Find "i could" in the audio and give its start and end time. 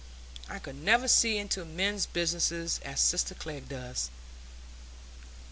0.49-0.77